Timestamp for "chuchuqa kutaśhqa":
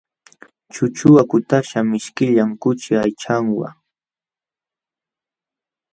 0.73-1.79